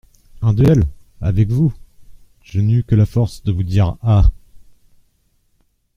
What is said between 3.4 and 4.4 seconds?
de vous dire: "Ah!